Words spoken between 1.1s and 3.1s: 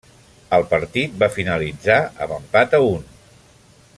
va finalitzar amb empat a un.